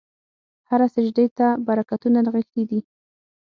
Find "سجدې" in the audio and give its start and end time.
0.95-1.25